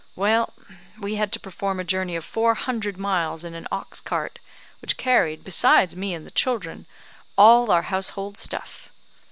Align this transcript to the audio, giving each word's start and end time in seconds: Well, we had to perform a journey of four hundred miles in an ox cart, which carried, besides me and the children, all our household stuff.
Well, 0.15 0.55
we 0.99 1.17
had 1.17 1.31
to 1.33 1.39
perform 1.39 1.79
a 1.79 1.83
journey 1.83 2.15
of 2.15 2.25
four 2.25 2.55
hundred 2.55 2.97
miles 2.97 3.43
in 3.43 3.53
an 3.53 3.67
ox 3.71 4.01
cart, 4.01 4.39
which 4.81 4.97
carried, 4.97 5.43
besides 5.43 5.95
me 5.95 6.15
and 6.15 6.25
the 6.25 6.31
children, 6.31 6.87
all 7.37 7.69
our 7.69 7.83
household 7.83 8.35
stuff. 8.35 8.89